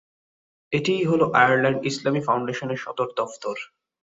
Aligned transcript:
এটিই 0.73 1.03
হল 1.05 1.21
আয়ারল্যান্ড 1.35 1.79
ইসলামী 1.85 2.21
ফাউন্ডেশনের 2.27 2.79
সদর 2.85 3.07
দফতর। 3.17 3.57